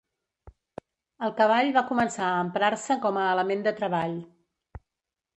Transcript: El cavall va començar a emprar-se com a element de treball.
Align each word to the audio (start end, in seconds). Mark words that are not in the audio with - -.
El 1.25 1.33
cavall 1.41 1.67
va 1.75 1.83
començar 1.89 2.29
a 2.29 2.39
emprar-se 2.45 2.97
com 3.03 3.19
a 3.25 3.27
element 3.35 3.61
de 3.69 3.75
treball. 3.81 4.17